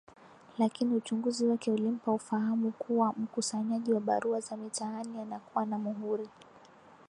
[0.57, 6.29] Lakini uchunguzi wake ulimpa ufahamu kuwa mkusanyaji wa barua za mitaani anakuwa na muhuri